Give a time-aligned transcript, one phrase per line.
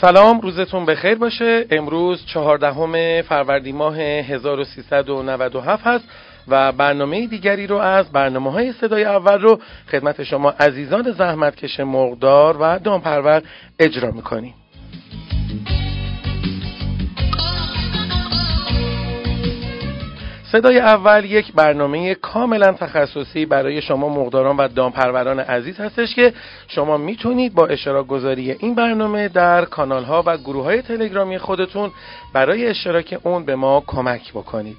[0.00, 1.66] سلام روزتون بخیر باشه.
[1.70, 6.04] امروز چهاردهم فروردین ماه 1397 هست
[6.48, 12.56] و برنامه دیگری رو از برنامه های صدای اول رو خدمت شما عزیزان زحمتکش مقدار
[12.60, 13.42] و دامپرور
[13.78, 14.54] اجرا می‌کنیم.
[20.52, 26.32] صدای اول یک برنامه کاملا تخصصی برای شما مقداران و دامپروران عزیز هستش که
[26.68, 31.90] شما می‌تونید با اشتراک گذاری این برنامه در کانال ها و گروه های تلگرامی خودتون
[32.32, 34.76] برای اشتراک اون به ما کمک بکنید.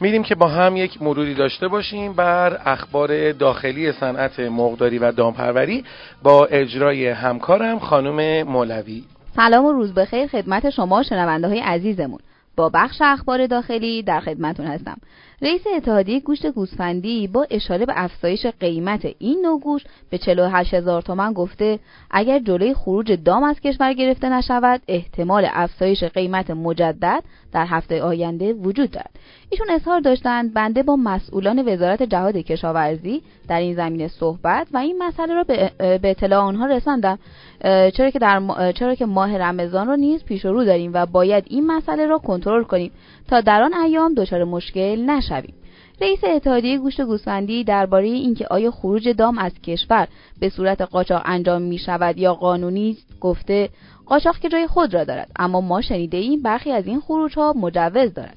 [0.00, 5.84] میریم که با هم یک مروری داشته باشیم بر اخبار داخلی صنعت مقداری و دامپروری
[6.22, 9.04] با اجرای همکارم خانم مولوی.
[9.36, 12.18] سلام و روز بخیر خدمت شما شنونده های عزیزمون.
[12.56, 14.96] با بخش اخبار داخلی در خدمتون هستم.
[15.42, 21.02] رئیس اتحادیه گوشت گوسفندی با اشاره به افزایش قیمت این نوع گوشت به 48 هزار
[21.02, 21.78] تومن گفته
[22.10, 28.52] اگر جلوی خروج دام از کشور گرفته نشود احتمال افزایش قیمت مجدد در هفته آینده
[28.52, 29.10] وجود دارد.
[29.50, 35.02] ایشون اظهار داشتند بنده با مسئولان وزارت جهاد کشاورزی در این زمینه صحبت و این
[35.02, 35.44] مسئله را
[35.78, 37.18] به اطلاع آنها رساندم
[37.62, 41.66] چرا که در چرا که ماه رمضان رو نیز پیش رو داریم و باید این
[41.66, 42.92] مسئله را کنترل کنیم.
[43.32, 45.54] تا در آن ایام دچار مشکل نشویم.
[46.00, 50.08] رئیس اتحادیه گوشت گوسفندی درباره اینکه آیا خروج دام از کشور
[50.40, 53.68] به صورت قاچاق انجام می شود یا قانونی گفته
[54.06, 57.52] قاچاق که جای خود را دارد اما ما شنیده ایم برخی از این خروج ها
[57.52, 58.36] مجوز دارد.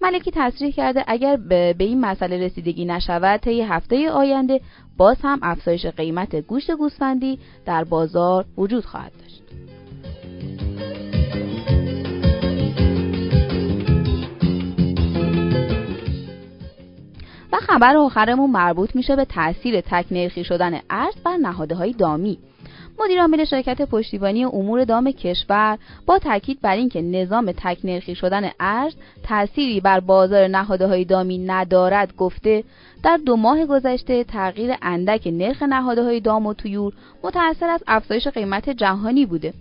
[0.00, 4.60] ملکی تصریح کرده اگر به این مسئله رسیدگی نشود طی هفته آینده
[4.96, 9.42] باز هم افزایش قیمت گوشت گوسفندی در بازار وجود خواهد داشت.
[17.76, 22.38] خبر آخرمون مربوط میشه به تاثیر تک نرخی شدن ارز بر نهادهای دامی.
[22.98, 28.50] مدیر عامل شرکت پشتیبانی امور دام کشور با تاکید بر اینکه نظام تک نرخی شدن
[28.60, 32.64] ارز تأثیری بر بازار نهادهای دامی ندارد گفته
[33.02, 36.92] در دو ماه گذشته تغییر اندک نرخ نهاده‌های دام و طیور
[37.24, 39.54] متأثر از افزایش قیمت جهانی بوده.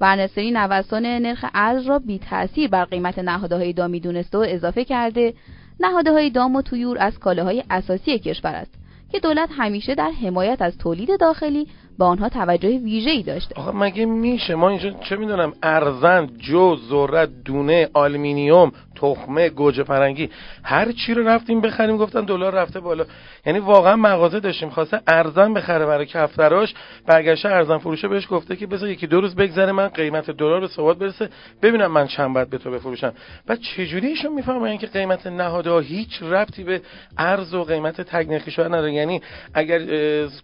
[0.00, 5.34] ورنسری نوسان نرخ ارز را بی تاثیر بر قیمت نهاده‌های دامی دونسته و اضافه کرده
[5.80, 8.74] نهاده‌های دام و طیور از کالاهای اساسی کشور است
[9.12, 11.66] که دولت همیشه در حمایت از تولید داخلی
[11.98, 13.54] به آنها توجه ویژه‌ای داشته.
[13.60, 20.30] آقا مگه میشه؟ ما اینجا چه می‌دونم ارزن جو ذرت دونه آلومینیوم تخمه گوجه فرنگی
[20.62, 23.04] هر چی رو رفتیم بخریم گفتن دلار رفته بالا.
[23.46, 26.74] یعنی واقعا مغازه داشتیم خواسته ارزن بخره برای کفتراش
[27.06, 30.66] برگشته ارزن فروشه بهش گفته که بذار یکی دو روز بگذره من قیمت دلار به
[30.68, 31.28] ثبات برسه
[31.62, 33.12] ببینم من چند بعد به تو بفروشم.
[33.46, 36.82] بعد چجوری ایشون می‌فهمن که قیمت نهادها هیچ ربطی به
[37.18, 39.22] ارز و قیمت تگ شده نداره؟ یعنی
[39.54, 39.80] اگر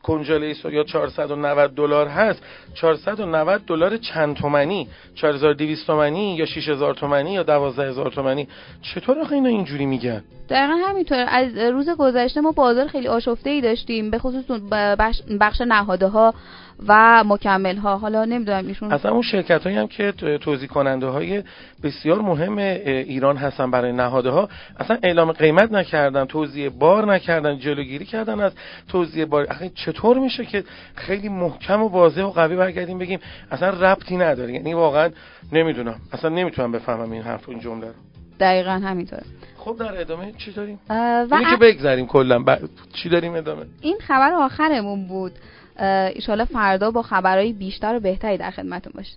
[0.02, 2.42] کنجاله یا 490 دلار هست
[2.74, 8.45] 490 دلار چند تومانی؟ 4200 تومانی یا 6000 تومانی یا 12000 تومانی؟
[8.82, 13.60] چطور آخه اینا اینجوری میگن؟ دقیقا همینطور از روز گذشته ما بازار خیلی آشفته ای
[13.60, 16.34] داشتیم به خصوص بخش, بخش نهاده ها
[16.88, 21.42] و مکمل ها حالا نمی‌دونم ایشون اصلا اون شرکت هایی هم که توضیح کننده های
[21.82, 28.04] بسیار مهم ایران هستن برای نهاده ها اصلا اعلام قیمت نکردن توضیح بار نکردن جلوگیری
[28.04, 28.52] کردن از
[28.88, 29.46] توضیح بار.
[29.50, 30.64] اخی چطور میشه که
[30.94, 33.18] خیلی محکم و واضح و قوی برگردیم بگیم
[33.50, 35.10] اصلا ربطی نداره؟ یعنی واقعا
[35.52, 36.00] نمی‌دونم.
[36.12, 38.15] اصلا نمی‌تونم بفهمم این حرف این جمله رو.
[38.40, 39.22] دقیقا همینطوره
[39.58, 40.78] خب در ادامه چی داریم؟
[41.30, 42.58] و که بگذاریم کلا ب...
[42.92, 45.32] چی داریم ادامه؟ این خبر آخرمون بود
[46.14, 49.16] ایشالا فردا با خبرهای بیشتر و بهتری در خدمتون باشه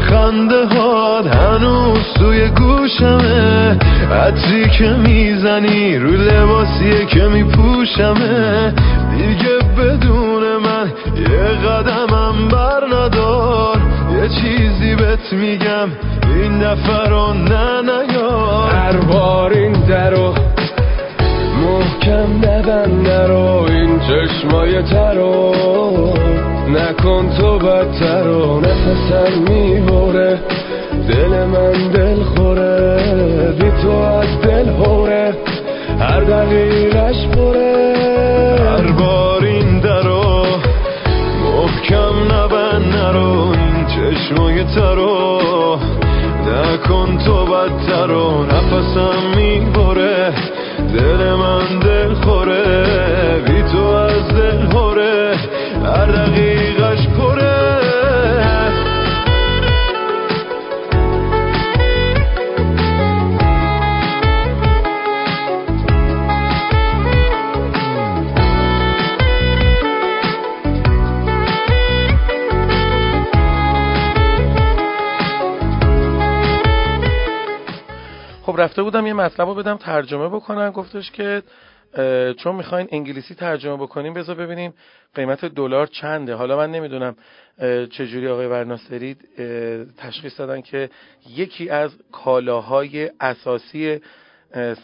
[0.00, 3.78] خنده هاد هنوز توی گوشمه.
[4.12, 8.74] عطری که می‌زنی رو لباسیه که میپوشمه.
[9.16, 13.76] دیگه بدون من یه قدمم بر ندار.
[14.12, 15.88] یه چیزی بهت میگم
[16.34, 18.70] این دفعه رو نه نیار.
[18.70, 20.34] هر بار این درو
[21.62, 25.54] محکم نبند رو این چشمای ترو
[26.88, 30.38] نکن تو بدتر و نفسم می‌بره.
[31.08, 32.98] دل من دل خوره
[33.60, 35.34] بی تو از دل هوره.
[36.00, 37.94] هر دقیقش پره
[38.60, 40.46] هر بار این درو
[41.44, 45.78] محکم نبند نرو این چشمای ترو
[46.46, 50.32] نکن تو بدتر و نفسم می‌بره.
[50.94, 51.67] دل من
[78.68, 80.70] رفته بودم یه مطلب رو بدم ترجمه بکنن.
[80.70, 81.42] گفتش که
[82.36, 84.74] چون می‌خواین انگلیسی ترجمه بکنیم بذار ببینیم
[85.14, 86.34] قیمت دلار چنده.
[86.34, 87.16] حالا من نمی‌دونم
[87.90, 89.16] چجوری آقای ورناصری
[89.98, 90.90] تشخیص دادن که
[91.36, 94.00] یکی از کالاهای اساسی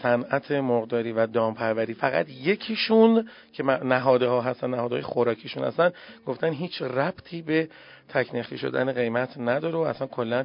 [0.03, 5.93] صنعت مرغداری و دامپروری فقط یکیشون که نهاده ها هستن نهادهای خوراکیشون هستن
[6.27, 7.69] گفتن هیچ ربطی به
[8.09, 10.45] تکنیخی شدن قیمت نداره و اصلا کلا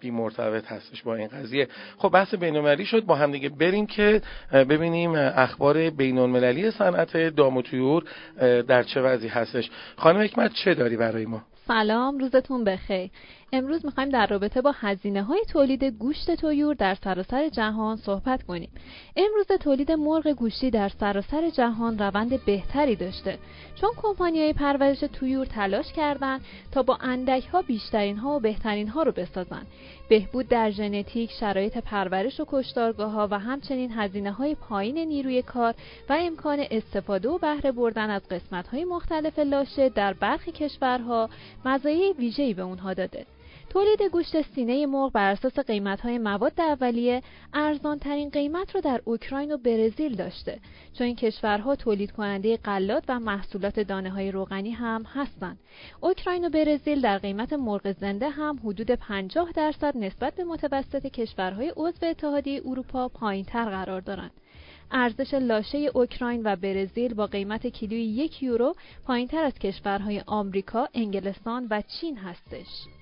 [0.00, 1.68] بی مرتبط هستش با این قضیه.
[1.98, 3.04] خب بحث بین شد.
[3.04, 8.04] با هم دیگه بریم که ببینیم اخبار بین المللی صنعت دام و طیور
[8.62, 9.70] در چه وضعی هستش.
[9.96, 13.10] خانم حکمت چه داری برای ما؟ سلام روزتون بخیر.
[13.52, 18.70] امروز می‌خوایم در رابطه با هزینه های تولید گوشت تویور در سراسر جهان صحبت کنیم.
[19.16, 23.38] امروز تولید مرغ گوشتی در سراسر جهان روند بهتری داشته
[23.74, 26.40] چون کمپانی های پرورش تویور تلاش کردند
[26.72, 29.66] تا با اندک ها بیشترین ها و بهترین ها رو بسازن.
[30.08, 35.74] بهبود در ژنتیک، شرایط پرورش و کشتارگاه ها و همچنین هزینه های پایین نیروی کار
[36.08, 41.28] و امکان استفاده و بهره بردن از قسمت های مختلف لاشه در برخی کشورها
[41.64, 43.26] مزایای ویژه‌ای به اونها داده.
[43.70, 47.22] تولید گوشت سینه مرغ بر اساس قیمت‌های مواد اولیه
[47.54, 50.58] ارزانترین قیمت را در اوکراین و برزیل داشته
[50.98, 55.58] چون این کشورها تولید کننده غلات و محصولات دانه های روغنی هم هستند.
[56.00, 61.72] اوکراین و برزیل در قیمت مرغ زنده هم حدود 50 درصد نسبت به متوسط کشورهای
[61.76, 64.32] عضو اتحادیه اروپا پایینتر قرار دارند.
[64.90, 68.74] ارزش لاشه اوکراین و برزیل با قیمت کیلوی یک یورو
[69.06, 72.99] پایینتر از کشورهای آمریکا، انگلستان و چین هستش.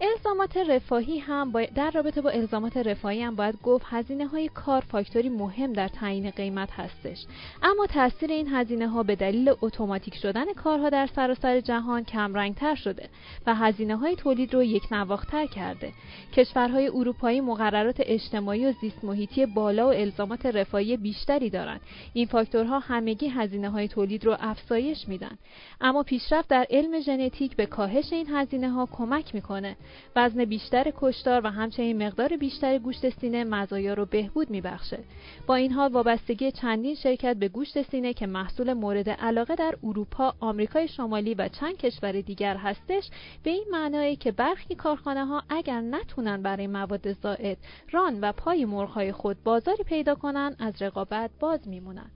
[0.00, 5.28] الزامات رفاهی هم در رابطه با الزامات رفاهی هم باید گفت هزینه های کار فاکتوری
[5.28, 7.26] مهم در تعیین قیمت هستش.
[7.62, 13.08] اما تاثیر این هزینه ها به دلیل اتوماتیک شدن کارها در سراسر جهان کمرنگتر شده
[13.46, 15.92] و هزینه های تولید رو یک نواختر کرده.
[16.36, 21.80] کشورهای اروپایی مقررات اجتماعی و زیست محیطی بالا و الزامات رفاهی بیشتری دارند.
[22.12, 25.38] این فاکتورها همگی هزینه های تولید رو افزایش میدن.
[25.80, 29.76] اما پیشرفت در علم ژنتیک به کاهش این هزینه ها کمک می‌کنه.
[30.16, 34.98] وزن بیشتر کشتار و همچنین مقدار بیشتر گوشت سینه مزایا رو بهبود میبخشه.
[35.46, 40.34] با این حال وابستگی چندین شرکت به گوشت سینه که محصول مورد علاقه در اروپا
[40.40, 43.10] آمریکای شمالی و چند کشور دیگر هستش
[43.42, 47.58] به این معنایی که برخی کارخانه ها اگر نتونن برای مواد زائد
[47.90, 52.10] ران و پای مرغهای خود بازاری پیدا کنن از رقابت باز میمونن.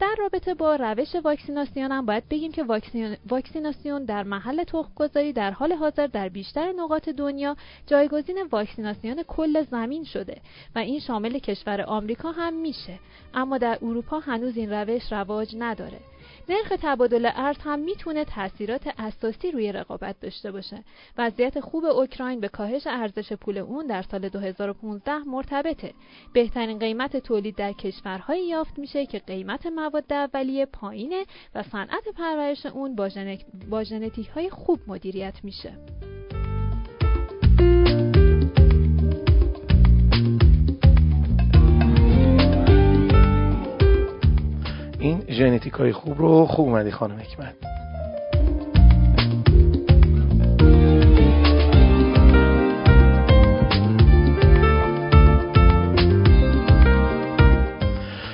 [0.00, 2.64] در رابطه با روش واکسیناسیون هم باید بگیم که
[3.28, 4.64] واکسیناسیون در محل
[4.96, 10.40] گذاری در حال حاضر در بیشتر نقاط دنیا جایگزین واکسیناسیون کل زمین شده
[10.74, 12.98] و این شامل کشور آمریکا هم میشه.
[13.34, 15.98] اما در اروپا هنوز این روش رواج نداره.
[16.50, 20.84] نرخ تبادل ارز هم می‌تونه تاثیرات اساسی روی رقابت داشته باشه.
[21.18, 25.92] وضعیت خوب اوکراین به کاهش ارزش پول اون در سال 2015 مرتبطه.
[26.32, 32.66] بهترین قیمت تولید در کشورهایی یافت میشه که قیمت مواد اولیه پایینه و صنعت پرورش
[32.66, 32.96] اون
[33.70, 35.72] با ژنتیک های خوب مدیریت میشه.
[45.00, 47.54] این ژنتیک های خوب رو خوب اومدی خانم حکمت.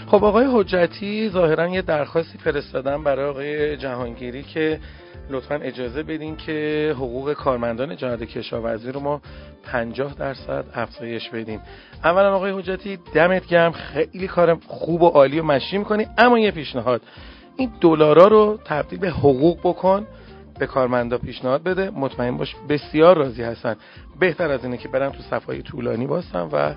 [0.06, 4.80] خب آقای حجتی ظاهرا یه درخواستی فرستادن برای آقای جهانگیری که
[5.30, 9.20] لطفا اجازه بدین که حقوق کارمندان جهاد کشاورزی رو ما
[9.64, 11.60] 50 درصد افزایش بدیم
[12.04, 16.06] اولا آقای حجتی دمت گرم خیلی کار خوب و عالی و مشی می‌کنی.
[16.18, 17.02] اما یه پیشنهاد
[17.56, 20.06] این دلارا رو تبدیل به حقوق بکن
[20.58, 21.90] به کارمندا پیشنهاد بده.
[21.90, 23.76] مطمئن باش بسیار راضی هستن.
[24.20, 26.74] بهتر از اینه که برن تو صفای طولانی باسن و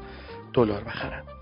[0.54, 1.39] دلار بخرن.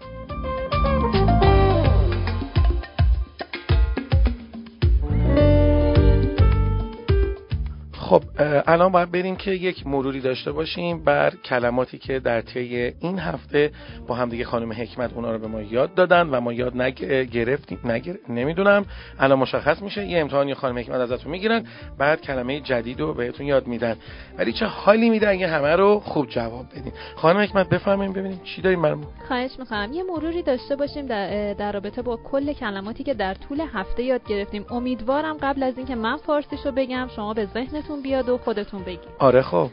[8.08, 8.24] خب
[8.68, 13.72] الان باید بریم که یک مروری داشته باشیم بر کلماتی که در طی این هفته
[14.08, 17.80] با هم دیگه خانم حکمت اونا رو به ما یاد دادن و ما یاد نگرفتیم
[17.86, 18.16] نگر...
[18.30, 18.86] نمی‌دونم.
[19.20, 20.06] الان مشخص میشه.
[20.06, 21.64] یه امتحانی خانم حکمت ازتون می‌گیرن
[21.98, 23.96] بعد کلمه جدید رو بهتون یاد میدن.
[24.38, 28.62] ولی چه حالی میده اگه همه رو خوب جواب بدین؟ خانم حکمت بفرمایید ببینیم چی
[28.62, 29.08] داریم برامون.
[29.28, 29.90] خواهش می‌کنم.
[29.94, 34.28] یه مروری داشته باشیم در, در رابطه با کل کلماتی که در طول هفته یاد
[34.28, 34.66] گرفتیم.
[34.70, 39.10] امیدوارم قبل از اینکه من فارسیشو بگم شما به ذهنتون بیاد و خودتون بگید.
[39.20, 39.70] آره خب.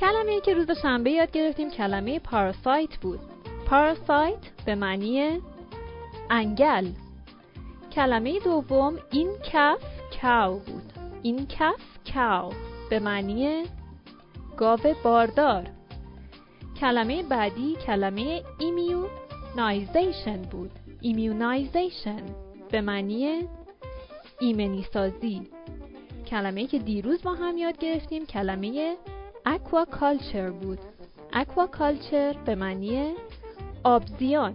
[0.00, 3.20] کلمه ای که روز شنبه یاد گرفتیم کلمه parasite بود.
[3.66, 5.40] parasite به معنی
[6.30, 6.86] انگل.
[7.92, 9.82] کلمه دوم in-calf
[10.22, 10.92] cow بود.
[11.22, 12.52] in-calf cow
[12.90, 13.64] به معنی
[14.56, 15.64] گاو باردار.
[16.80, 20.70] کلمه بعدی کلمه immunization بود.
[21.00, 22.22] immunization
[22.70, 23.48] به معنی
[24.40, 25.57] ایمنی سازی.
[26.30, 28.96] کلمه که دیروز با هم یاد گرفتیم کلمه
[29.46, 30.78] اکواکالچر بود.
[31.32, 33.14] اکواکالچر به معنی
[33.84, 34.54] آبزیان.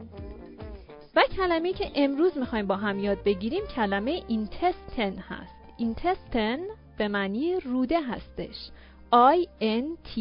[1.15, 5.55] و کلمه که امروز می‌خوایم با هم یاد بگیریم کلمه اینتستن هست.
[5.77, 6.57] اینتستن
[6.97, 8.69] به معنی روده هستش.
[9.13, 10.19] I N T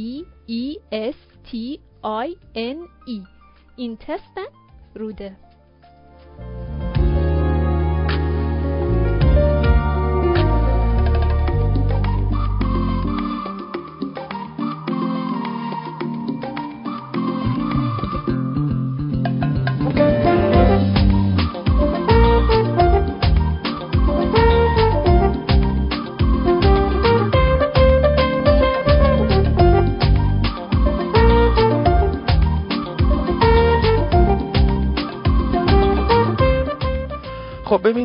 [0.48, 2.78] E S T I N
[3.08, 3.26] E.
[3.76, 4.50] اینتستن
[4.94, 5.36] روده.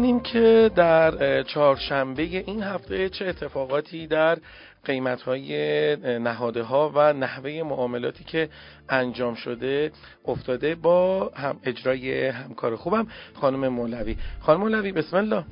[0.07, 4.37] ببینیم که در چهارشنبه این هفته چه اتفاقاتی در
[4.85, 8.49] قیمت های نهاده ها و نحوه معاملاتی که
[8.89, 9.91] انجام شده
[10.25, 14.15] افتاده با هم اجرای همکار خوبم خانم مولوی.
[14.39, 15.43] خانم مولوی بسم الله.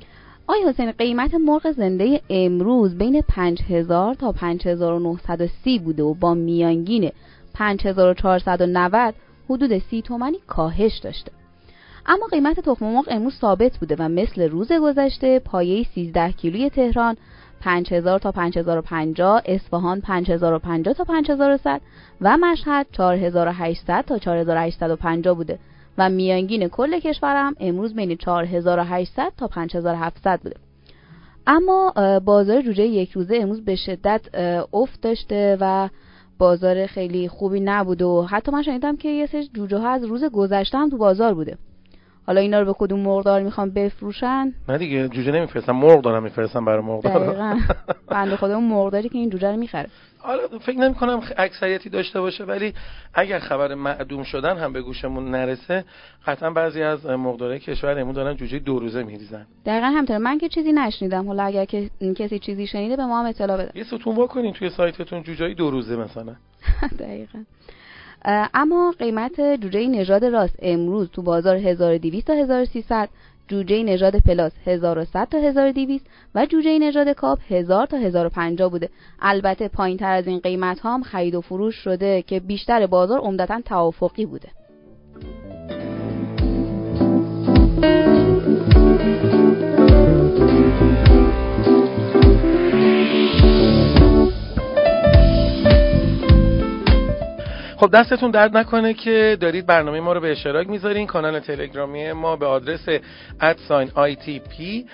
[0.46, 7.10] آی حسین قیمت مرغ زنده امروز بین 5000 تا 5930 بوده و با میانگین
[7.54, 9.14] 5490
[9.50, 11.35] حدود 30 تومانی کاهش داشته.
[12.08, 17.16] اما قیمت تخم مرغ امروز ثابت بوده و مثل روز گذشته پایه 13 کیلوی تهران
[17.60, 21.80] 5000 تا 5050 اصفهان 5050 تا 5100
[22.20, 25.58] و مشهد 4800 تا 4850 بوده
[25.98, 30.56] و میانگین کل کشورم امروز بین 4800 تا 5700 بوده.
[31.46, 31.92] اما
[32.24, 34.20] بازار جوجه یک روزه امروز به شدت
[34.72, 35.88] افت داشته و
[36.38, 40.24] بازار خیلی خوبی نبود و حتی من شنیدم که یه سری جوجه ها از روز
[40.24, 41.58] گذشته هم تو بازار بوده.
[42.26, 44.52] حالا اینا رو به کدوم مرغدار می‌خوان بفروشن.
[44.68, 47.58] نه دیگه جوجه نمیفرستن مرغ دارم میفرستن برای مرغ دقیقاً.
[48.08, 49.88] بنده خدا اون مرغداری که این جوجه رو می‌خره.
[50.18, 52.74] حالا فکر نمی کنم اکثریتی داشته باشه ولی
[53.14, 55.84] اگر خبر معدوم شدن هم به گوشمون نرسه
[56.26, 59.46] قطعا بعضی از مقداره کشور امون دارن جوجه دو روزه میریزن.
[59.66, 61.26] دقیقا همطور من که چیزی نشنیدم.
[61.26, 63.70] حالا اگر که کسی چیزی شنیده به ما هم اطلاع بده.
[63.74, 66.34] یه ستون واکنین توی سایتتون جوجه دو روزه مثلا.
[66.98, 67.38] دقیقا.
[68.28, 73.08] اما قیمت جوجه نژاد راست امروز تو بازار 1200 تا 1300
[73.48, 78.90] جوجه نژاد پلاس 1100 تا 1200 و جوجه نژاد کاپ 1000 تا 1050 بوده.
[79.20, 83.60] البته پایین تر از این قیمت هم خرید و فروش شده که بیشتر بازار عمدتا
[83.60, 84.48] توافقی بوده.
[97.76, 101.06] خب دستتون درد نکنه که دارید برنامه ما رو به اشتراک می‌ذارین.
[101.06, 102.88] کانال تلگرامی ما به آدرس
[103.40, 103.90] at sign
[104.38, 104.86] P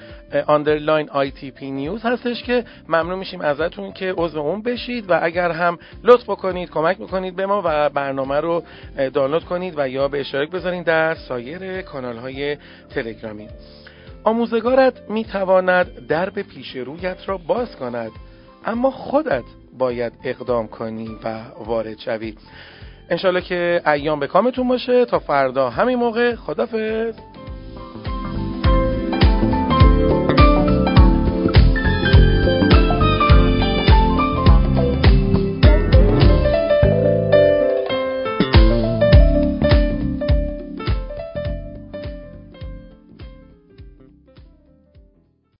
[0.46, 1.08] underline
[1.56, 6.30] P news هستش که ممنون میشیم ازتون که عضو اون بشید و اگر هم لطف
[6.30, 8.62] بکنید کمک می‌کنید به ما و برنامه رو
[9.14, 12.56] دانلود کنید و یا به اشتراک بذارین در سایر کانال های
[12.94, 13.48] تلگرامی.
[14.24, 18.10] آموزگارت می‌تواند درب پیش رویت را باز کند
[18.64, 19.44] اما خودت
[19.78, 22.34] باید اقدام کنی و وارد شوی.
[23.10, 25.04] انشالله که ایام به کامتون باشه.
[25.04, 27.14] تا فردا همین موقع خدافظ.